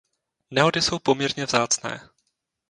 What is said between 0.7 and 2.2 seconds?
jsou poměrně vzácné.